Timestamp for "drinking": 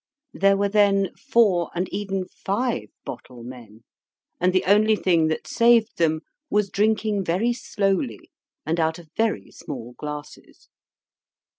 6.71-7.23